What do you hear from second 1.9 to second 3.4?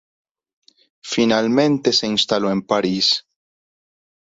se instaló en París.